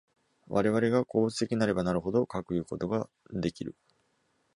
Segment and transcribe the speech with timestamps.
[0.47, 3.75] 我々が個物的なればなるほど、かくいうことができる。